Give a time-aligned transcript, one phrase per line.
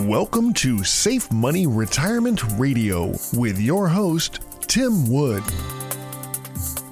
[0.00, 5.42] Welcome to Safe Money Retirement Radio with your host, Tim Wood.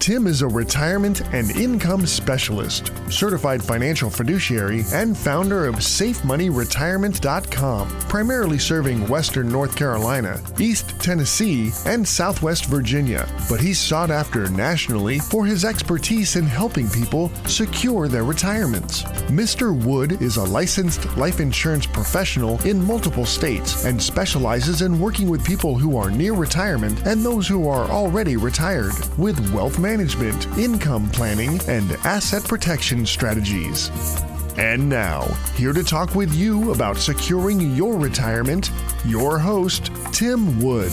[0.04, 8.58] Tim is a retirement and income specialist, certified financial fiduciary, and founder of SafeMoneyRetirement.com, primarily
[8.58, 13.26] serving Western North Carolina, East Tennessee, and Southwest Virginia.
[13.48, 19.04] But he's sought after nationally for his expertise in helping people secure their retirements.
[19.30, 19.74] Mr.
[19.86, 25.46] Wood is a licensed life insurance professional in multiple states and specializes in working with
[25.46, 30.44] people who are near retirement and those who are already retired with wealth management management,
[30.58, 33.92] income planning, and asset protection strategies.
[34.58, 35.22] And now,
[35.54, 38.72] here to talk with you about securing your retirement,
[39.04, 40.90] your host, Tim Wood.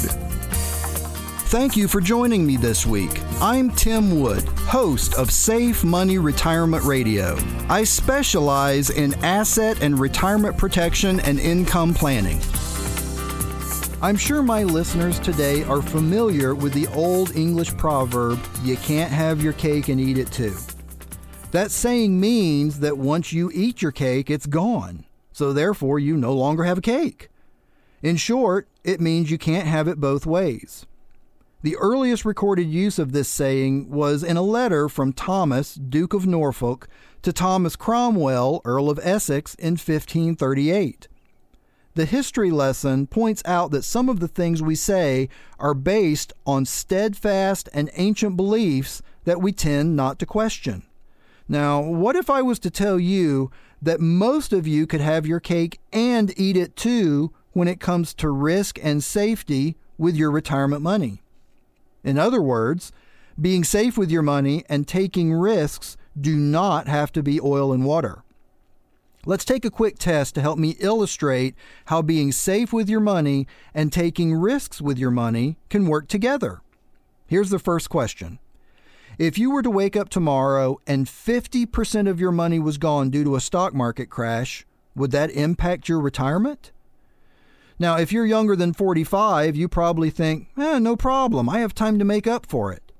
[1.49, 3.09] Thank you for joining me this week.
[3.41, 7.39] I'm Tim Wood, host of Safe Money Retirement Radio.
[7.69, 12.39] I specialize in asset and retirement protection and income planning.
[14.03, 19.43] I'm sure my listeners today are familiar with the old English proverb, you can't have
[19.43, 20.55] your cake and eat it too.
[21.51, 25.05] That saying means that once you eat your cake, it's gone.
[25.33, 27.29] So therefore, you no longer have a cake.
[28.01, 30.87] In short, it means you can't have it both ways.
[31.61, 36.25] The earliest recorded use of this saying was in a letter from Thomas, Duke of
[36.25, 36.87] Norfolk,
[37.21, 41.07] to Thomas Cromwell, Earl of Essex, in 1538.
[41.93, 45.27] The history lesson points out that some of the things we say
[45.59, 50.83] are based on steadfast and ancient beliefs that we tend not to question.
[51.49, 55.41] Now, what if I was to tell you that most of you could have your
[55.41, 60.81] cake and eat it too when it comes to risk and safety with your retirement
[60.81, 61.21] money?
[62.05, 62.93] In other words,
[63.39, 67.83] being safe with your money and taking risks do not have to be oil and
[67.83, 68.23] water.
[69.23, 71.53] Let's take a quick test to help me illustrate
[71.85, 76.61] how being safe with your money and taking risks with your money can work together.
[77.27, 78.39] Here's the first question.
[79.19, 83.23] If you were to wake up tomorrow and 50% of your money was gone due
[83.23, 84.65] to a stock market crash,
[84.95, 86.71] would that impact your retirement?
[87.77, 91.99] Now, if you're younger than 45, you probably think, eh, no problem, I have time
[91.99, 92.91] to make up for it.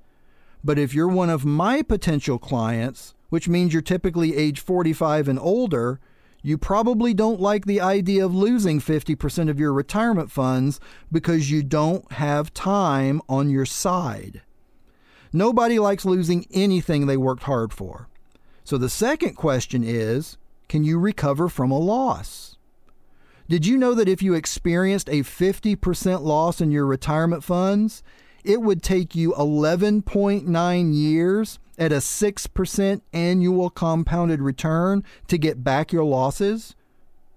[0.62, 5.38] But if you're one of my potential clients, which means you're typically age 45 and
[5.38, 5.98] older,
[6.42, 10.80] you probably don't like the idea of losing 50% of your retirement funds
[11.10, 14.42] because you don't have time on your side.
[15.32, 18.08] Nobody likes losing anything they worked hard for.
[18.64, 20.36] So the second question is
[20.68, 22.56] can you recover from a loss?
[23.48, 28.02] Did you know that if you experienced a 50% loss in your retirement funds,
[28.44, 35.92] it would take you 11.9 years at a 6% annual compounded return to get back
[35.92, 36.74] your losses.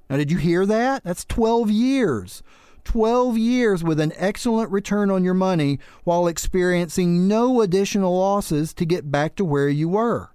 [0.09, 1.03] Now, did you hear that?
[1.03, 2.43] That's 12 years.
[2.83, 8.85] 12 years with an excellent return on your money while experiencing no additional losses to
[8.85, 10.29] get back to where you were.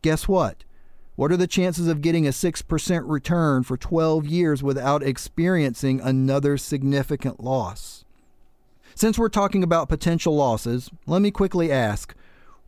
[0.00, 0.64] Guess what?
[1.16, 6.56] What are the chances of getting a 6% return for 12 years without experiencing another
[6.56, 8.04] significant loss?
[8.94, 12.14] Since we're talking about potential losses, let me quickly ask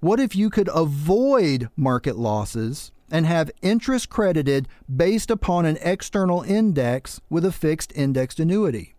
[0.00, 6.42] what if you could avoid market losses and have interest credited based upon an external
[6.42, 8.94] index with a fixed indexed annuity?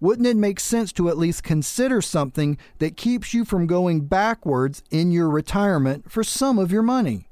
[0.00, 4.82] Wouldn't it make sense to at least consider something that keeps you from going backwards
[4.90, 7.28] in your retirement for some of your money?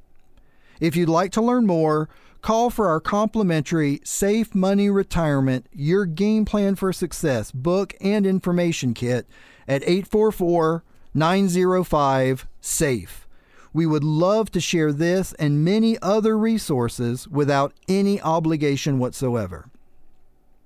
[0.81, 2.09] If you'd like to learn more,
[2.43, 8.95] call for our complimentary Safe Money Retirement Your Game Plan for Success book and information
[8.95, 9.27] kit
[9.69, 10.83] at 844
[11.15, 13.29] 905 SAFE.
[13.73, 19.71] We would love to share this and many other resources without any obligation whatsoever.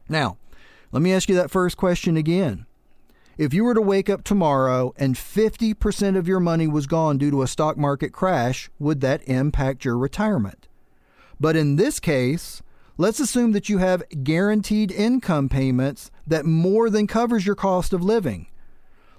[0.09, 0.39] Now,
[0.93, 2.65] let me ask you that first question again.
[3.37, 7.31] If you were to wake up tomorrow and 50% of your money was gone due
[7.31, 10.67] to a stock market crash, would that impact your retirement?
[11.39, 12.63] But in this case,
[12.97, 18.03] let's assume that you have guaranteed income payments that more than covers your cost of
[18.03, 18.47] living.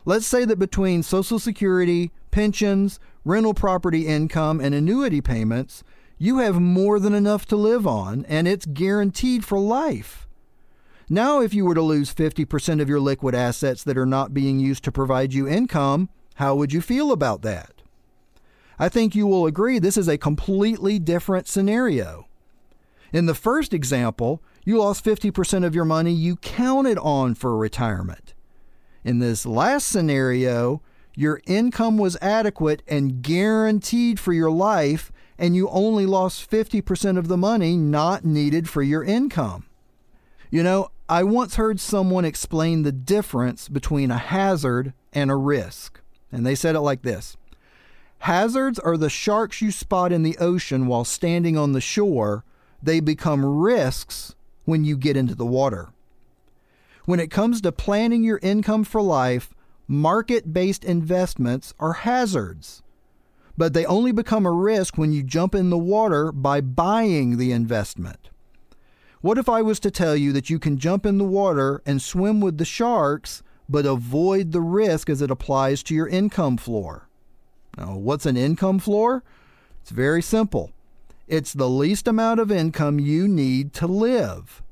[0.06, 5.84] Let's say that between Social Security, pensions, rental property income, and annuity payments,
[6.18, 10.28] you have more than enough to live on, and it's guaranteed for life.
[11.10, 14.60] Now, if you were to lose 50% of your liquid assets that are not being
[14.60, 17.77] used to provide you income, how would you feel about that?
[18.80, 22.28] I think you will agree this is a completely different scenario.
[23.12, 28.34] In the first example, you lost 50% of your money you counted on for retirement.
[29.04, 30.82] In this last scenario,
[31.16, 37.28] your income was adequate and guaranteed for your life, and you only lost 50% of
[37.28, 39.66] the money not needed for your income.
[40.52, 46.02] You know, I once heard someone explain the difference between a hazard and a risk.
[46.32, 47.38] And they said it like this
[48.20, 52.44] Hazards are the sharks you spot in the ocean while standing on the shore.
[52.82, 54.36] They become risks
[54.66, 55.90] when you get into the water.
[57.06, 59.54] When it comes to planning your income for life,
[59.88, 62.84] market based investments are hazards.
[63.58, 67.52] But they only become a risk when you jump in the water by buying the
[67.52, 68.30] investment.
[69.22, 72.02] What if I was to tell you that you can jump in the water and
[72.02, 77.07] swim with the sharks, but avoid the risk as it applies to your income floor?
[77.78, 79.24] Now, what's an income floor?
[79.82, 80.72] It's very simple.
[81.28, 84.64] It's the least amount of income you need to live.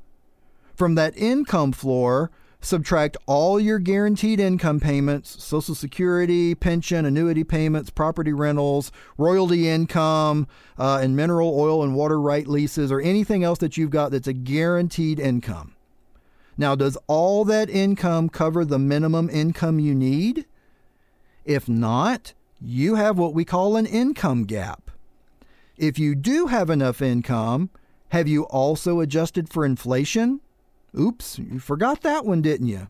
[0.74, 2.30] From that income floor,
[2.60, 10.48] subtract all your guaranteed income payments Social Security, pension, annuity payments, property rentals, royalty income,
[10.78, 14.26] uh, and mineral oil and water right leases, or anything else that you've got that's
[14.26, 15.74] a guaranteed income.
[16.58, 20.46] Now, does all that income cover the minimum income you need?
[21.44, 24.90] If not, you have what we call an income gap.
[25.76, 27.70] If you do have enough income,
[28.10, 30.40] have you also adjusted for inflation?
[30.98, 32.88] Oops, you forgot that one, didn't you?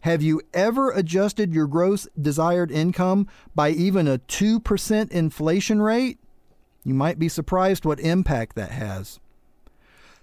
[0.00, 6.18] Have you ever adjusted your gross desired income by even a 2% inflation rate?
[6.84, 9.20] You might be surprised what impact that has.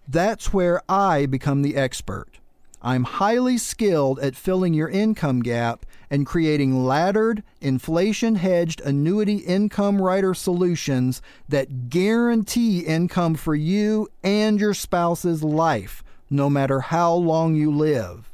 [0.07, 2.39] That's where I become the expert.
[2.81, 10.01] I'm highly skilled at filling your income gap and creating laddered, inflation hedged annuity income
[10.01, 17.55] rider solutions that guarantee income for you and your spouse's life no matter how long
[17.55, 18.29] you live.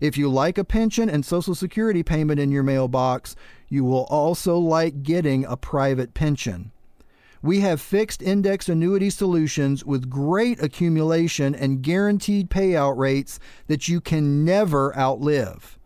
[0.00, 3.34] If you like a pension and Social Security payment in your mailbox,
[3.68, 6.72] you will also like getting a private pension.
[7.42, 14.00] We have fixed index annuity solutions with great accumulation and guaranteed payout rates that you
[14.00, 15.78] can never outlive.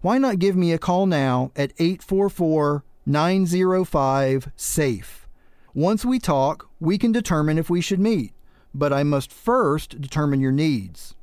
[0.00, 5.28] Why not give me a call now at 844 905 SAFE?
[5.74, 8.32] Once we talk, we can determine if we should meet
[8.74, 11.14] but I must first determine your needs.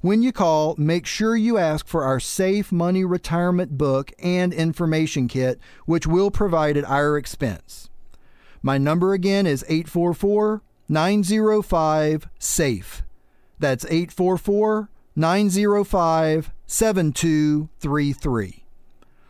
[0.00, 5.28] When you call, make sure you ask for our Safe Money Retirement book and information
[5.28, 7.88] kit, which we'll provide at our expense.
[8.64, 13.02] My number again is 844 905 SAFE.
[13.58, 18.64] That's 844 905 7233.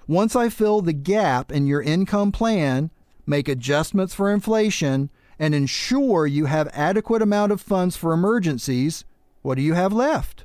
[0.06, 2.92] Once I fill the gap in your income plan,
[3.26, 9.04] make adjustments for inflation, and ensure you have adequate amount of funds for emergencies,
[9.42, 10.44] what do you have left?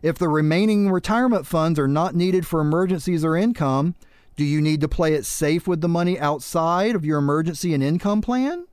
[0.00, 3.96] If the remaining retirement funds are not needed for emergencies or income,
[4.36, 7.82] do you need to play it safe with the money outside of your emergency and
[7.82, 8.66] income plan?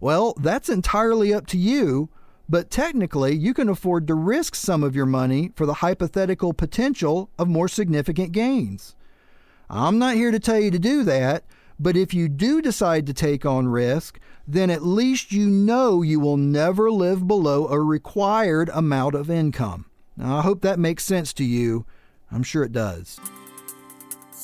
[0.00, 2.08] Well, that's entirely up to you,
[2.48, 7.30] but technically you can afford to risk some of your money for the hypothetical potential
[7.38, 8.94] of more significant gains.
[9.68, 11.44] I'm not here to tell you to do that,
[11.80, 16.20] but if you do decide to take on risk, then at least you know you
[16.20, 19.86] will never live below a required amount of income.
[20.16, 21.86] Now, I hope that makes sense to you.
[22.32, 23.20] I'm sure it does.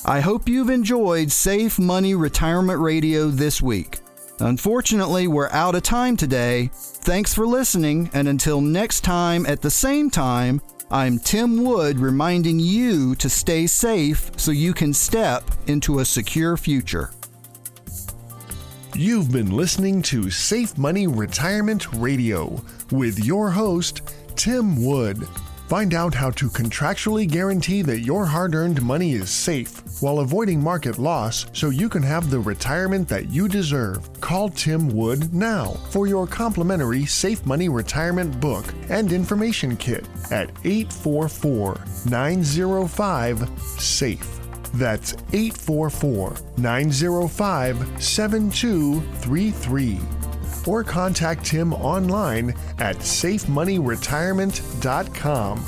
[0.06, 4.00] I hope you've enjoyed Safe Money Retirement Radio this week.
[4.40, 6.68] Unfortunately, we're out of time today.
[6.74, 10.60] Thanks for listening, and until next time at the same time,
[10.90, 16.58] I'm Tim Wood reminding you to stay safe so you can step into a secure
[16.58, 17.11] future.
[18.94, 24.02] You've been listening to Safe Money Retirement Radio with your host,
[24.37, 25.26] Tim Wood.
[25.68, 30.62] Find out how to contractually guarantee that your hard earned money is safe while avoiding
[30.62, 34.21] market loss so you can have the retirement that you deserve.
[34.21, 40.50] Call Tim Wood now for your complimentary Safe Money Retirement book and information kit at
[40.64, 41.80] 844
[42.11, 44.40] 905 SAFE.
[44.75, 50.00] That's 844 905 7233.
[50.66, 55.64] Or contact him online at safemoneyretirement.com.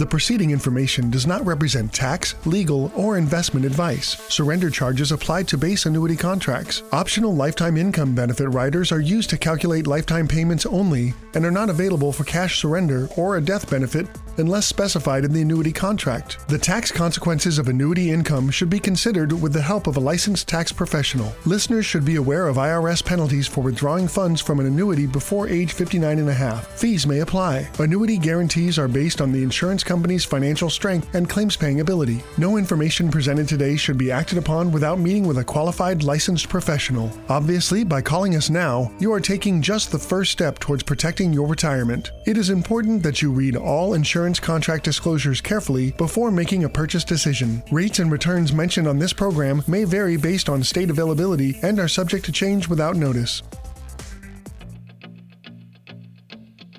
[0.00, 4.16] The preceding information does not represent tax, legal, or investment advice.
[4.32, 6.82] Surrender charges apply to base annuity contracts.
[6.90, 11.68] Optional lifetime income benefit riders are used to calculate lifetime payments only and are not
[11.68, 14.06] available for cash surrender or a death benefit
[14.40, 16.48] unless specified in the annuity contract.
[16.48, 20.48] The tax consequences of annuity income should be considered with the help of a licensed
[20.48, 21.32] tax professional.
[21.44, 25.72] Listeners should be aware of IRS penalties for withdrawing funds from an annuity before age
[25.72, 26.66] 59 and a half.
[26.78, 27.68] Fees may apply.
[27.78, 32.22] Annuity guarantees are based on the insurance company's financial strength and claims paying ability.
[32.38, 37.12] No information presented today should be acted upon without meeting with a qualified licensed professional.
[37.28, 41.46] Obviously, by calling us now, you are taking just the first step towards protecting your
[41.46, 42.12] retirement.
[42.26, 47.02] It is important that you read all insurance contract disclosures carefully before making a purchase
[47.02, 47.62] decision.
[47.72, 51.88] Rates and returns mentioned on this program may vary based on state availability and are
[51.88, 53.42] subject to change without notice.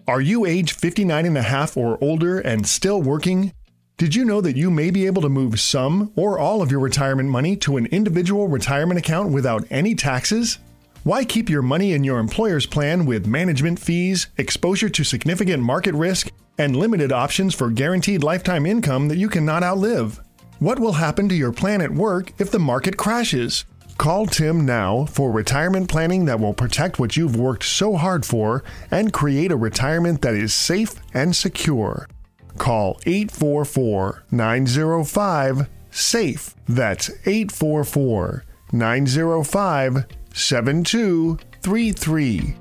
[0.07, 3.53] Are you age 59 and a half or older and still working?
[3.97, 6.79] Did you know that you may be able to move some or all of your
[6.79, 10.57] retirement money to an individual retirement account without any taxes?
[11.03, 15.95] Why keep your money in your employer's plan with management fees, exposure to significant market
[15.95, 16.29] risk,
[16.59, 20.19] and limited options for guaranteed lifetime income that you cannot outlive?
[20.59, 23.65] What will happen to your plan at work if the market crashes?
[23.97, 28.63] Call Tim now for retirement planning that will protect what you've worked so hard for
[28.91, 32.07] and create a retirement that is safe and secure.
[32.59, 36.53] Call 844 905 SAFE.
[36.67, 42.60] That's 844 905 7233.